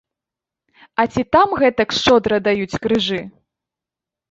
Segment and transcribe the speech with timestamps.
[1.03, 3.23] А ці там гэтак шчодра даюць крыжы?